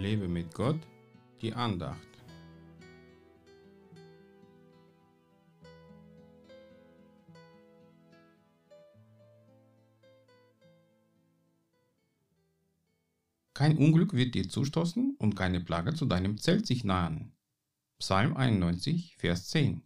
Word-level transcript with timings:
Lebe 0.00 0.28
mit 0.28 0.54
Gott, 0.54 0.80
die 1.42 1.52
Andacht. 1.52 1.98
Kein 13.52 13.76
Unglück 13.76 14.14
wird 14.14 14.34
dir 14.34 14.48
zustoßen 14.48 15.16
und 15.18 15.36
keine 15.36 15.60
Plage 15.60 15.94
zu 15.94 16.06
deinem 16.06 16.38
Zelt 16.38 16.66
sich 16.66 16.82
nahen. 16.82 17.32
Psalm 17.98 18.34
91, 18.34 19.18
Vers 19.18 19.48
10. 19.48 19.82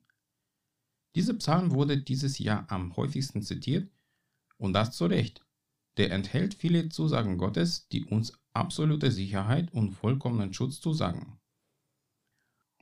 Dieser 1.16 1.34
Psalm 1.34 1.72
wurde 1.72 1.98
dieses 1.98 2.38
Jahr 2.38 2.70
am 2.70 2.94
häufigsten 2.94 3.42
zitiert 3.42 3.90
und 4.58 4.74
das 4.74 4.96
zu 4.96 5.06
Recht. 5.06 5.43
Der 5.96 6.10
enthält 6.10 6.54
viele 6.54 6.88
Zusagen 6.88 7.38
Gottes, 7.38 7.88
die 7.88 8.04
uns 8.04 8.32
absolute 8.52 9.10
Sicherheit 9.10 9.72
und 9.72 9.92
vollkommenen 9.92 10.52
Schutz 10.52 10.80
zusagen. 10.80 11.38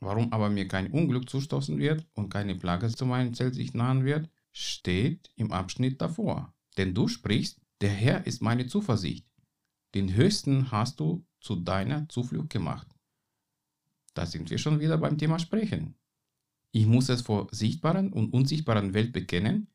Warum 0.01 0.33
aber 0.33 0.51
mir 0.51 0.67
kein 0.67 0.91
Unglück 0.91 1.31
zustoßen 1.31 1.79
wird 1.79 2.07
und 2.15 2.29
keine 2.29 2.57
Plage 2.57 2.89
zu 2.89 3.07
meinem 3.07 3.35
Zelt 3.35 3.55
sich 3.55 3.73
nahen 3.73 4.05
wird, 4.05 4.29
steht 4.51 5.31
im 5.37 5.53
Abschnitt 5.53 6.01
davor. 6.01 6.53
Denn 6.77 6.95
du 6.95 7.07
sprichst, 7.07 7.61
der 7.81 7.91
Herr 7.91 8.27
ist 8.27 8.43
meine 8.43 8.67
Zuversicht. 8.67 9.27
Den 9.95 10.15
Höchsten 10.15 10.71
hast 10.71 11.01
du 11.01 11.25
zu 11.41 11.57
deiner 11.57 12.09
Zuflucht 12.09 12.51
gemacht. 12.51 12.89
Da 14.15 14.27
sind 14.27 14.51
wir 14.51 14.59
schon 14.59 14.81
wieder 14.81 14.99
beim 14.99 15.19
Thema 15.19 15.39
Sprechen. 15.39 15.95
Ich 16.73 16.87
muss 16.87 17.09
es 17.09 17.23
vor 17.23 17.49
sichtbaren 17.51 18.13
und 18.13 18.33
unsichtbaren 18.33 18.95
Welt 18.95 19.13
bekennen, 19.13 19.69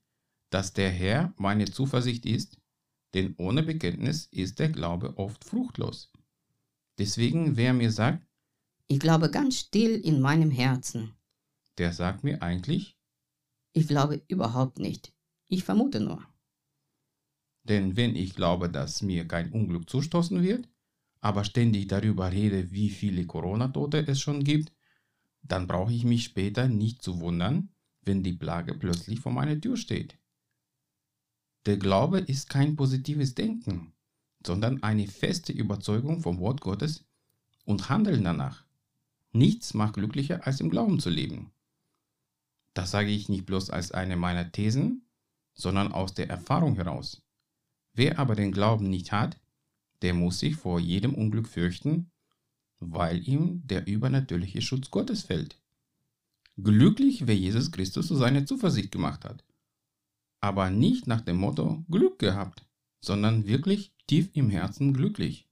dass 0.49 0.73
der 0.73 0.89
Herr 0.89 1.33
meine 1.37 1.65
Zuversicht 1.65 2.25
ist, 2.25 2.57
denn 3.17 3.33
ohne 3.37 3.63
Bekenntnis 3.63 4.27
ist 4.27 4.59
der 4.59 4.69
Glaube 4.69 5.17
oft 5.17 5.43
fruchtlos. 5.43 6.11
Deswegen, 6.99 7.57
wer 7.57 7.73
mir 7.73 7.91
sagt, 7.91 8.23
ich 8.87 8.99
glaube 8.99 9.31
ganz 9.31 9.57
still 9.57 9.95
in 9.95 10.21
meinem 10.21 10.51
Herzen, 10.51 11.13
der 11.79 11.93
sagt 11.93 12.23
mir 12.23 12.43
eigentlich, 12.43 12.95
ich 13.73 13.87
glaube 13.87 14.21
überhaupt 14.27 14.77
nicht, 14.77 15.13
ich 15.47 15.63
vermute 15.63 15.99
nur. 15.99 16.23
Denn 17.63 17.97
wenn 17.97 18.15
ich 18.15 18.35
glaube, 18.35 18.69
dass 18.69 19.01
mir 19.01 19.27
kein 19.27 19.51
Unglück 19.51 19.89
zustoßen 19.89 20.43
wird, 20.43 20.69
aber 21.19 21.43
ständig 21.43 21.87
darüber 21.87 22.31
rede, 22.31 22.71
wie 22.71 22.91
viele 22.91 23.25
Corona-Tote 23.25 24.05
es 24.07 24.21
schon 24.21 24.43
gibt, 24.43 24.71
dann 25.41 25.65
brauche 25.65 25.91
ich 25.91 26.05
mich 26.05 26.23
später 26.23 26.67
nicht 26.67 27.01
zu 27.01 27.19
wundern, 27.19 27.69
wenn 28.03 28.21
die 28.21 28.33
Plage 28.33 28.75
plötzlich 28.75 29.19
vor 29.19 29.31
meiner 29.31 29.59
Tür 29.59 29.75
steht. 29.75 30.19
Der 31.67 31.75
Glaube 31.75 32.19
ist 32.19 32.49
kein 32.49 32.77
positives 32.77 33.35
Denken, 33.35 33.91
sondern 34.45 34.83
eine 34.83 35.05
feste 35.05 35.51
Überzeugung 35.51 36.21
vom 36.21 36.39
Wort 36.39 36.61
Gottes 36.61 37.03
und 37.65 37.89
Handeln 37.89 38.23
danach. 38.23 38.63
Nichts 39.33 39.73
macht 39.73 39.95
glücklicher, 39.95 40.47
als 40.47 40.61
im 40.61 40.69
Glauben 40.69 41.01
zu 41.01 41.09
leben. 41.09 41.51
Das 42.73 42.91
sage 42.91 43.09
ich 43.09 43.27
nicht 43.27 43.45
bloß 43.45 43.69
als 43.69 43.91
eine 43.91 44.15
meiner 44.15 44.49
Thesen, 44.49 45.01
sondern 45.55 45.91
aus 45.91 46.13
der 46.13 46.29
Erfahrung 46.29 46.75
heraus. 46.75 47.21
Wer 47.93 48.17
aber 48.17 48.35
den 48.35 48.53
Glauben 48.53 48.89
nicht 48.89 49.11
hat, 49.11 49.37
der 50.01 50.13
muss 50.13 50.39
sich 50.39 50.55
vor 50.55 50.79
jedem 50.79 51.13
Unglück 51.15 51.49
fürchten, 51.49 52.11
weil 52.79 53.27
ihm 53.27 53.67
der 53.67 53.87
übernatürliche 53.87 54.61
Schutz 54.61 54.89
Gottes 54.89 55.23
fällt. 55.23 55.59
Glücklich, 56.55 57.27
wer 57.27 57.35
Jesus 57.35 57.73
Christus 57.73 58.07
zu 58.07 58.15
seiner 58.15 58.45
Zuversicht 58.45 58.93
gemacht 58.93 59.25
hat. 59.25 59.43
Aber 60.39 60.69
nicht 60.69 61.07
nach 61.07 61.21
dem 61.21 61.37
Motto 61.37 61.83
Glück 61.89 62.19
gehabt, 62.19 62.65
sondern 63.01 63.47
wirklich 63.47 63.93
tief 64.07 64.29
im 64.33 64.49
Herzen 64.49 64.93
glücklich. 64.93 65.47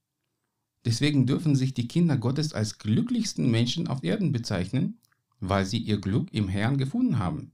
Deswegen 0.84 1.26
dürfen 1.26 1.56
sich 1.56 1.74
die 1.74 1.88
Kinder 1.88 2.16
Gottes 2.16 2.52
als 2.52 2.78
glücklichsten 2.78 3.50
Menschen 3.50 3.88
auf 3.88 4.04
Erden 4.04 4.32
bezeichnen, 4.32 4.98
weil 5.40 5.66
sie 5.66 5.78
ihr 5.78 6.00
Glück 6.00 6.32
im 6.32 6.48
Herrn 6.48 6.78
gefunden 6.78 7.18
haben. 7.18 7.52